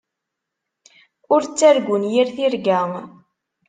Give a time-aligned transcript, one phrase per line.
[1.33, 2.79] Ur ttargun yir tirga.